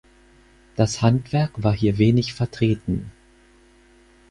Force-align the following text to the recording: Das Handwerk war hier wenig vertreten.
Das 0.77 1.03
Handwerk 1.03 1.61
war 1.61 1.75
hier 1.77 1.99
wenig 1.99 2.33
vertreten. 2.33 3.11